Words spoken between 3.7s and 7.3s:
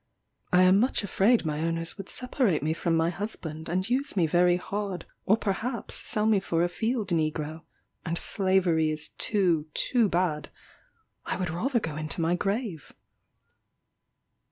use me very hard, or perhaps sell me for a field